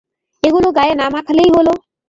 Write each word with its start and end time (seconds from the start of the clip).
এগুলো 0.43 0.67
গায়ে 0.77 0.93
না 0.99 1.05
মাখলেই 1.15 1.49
হলো! 1.55 1.73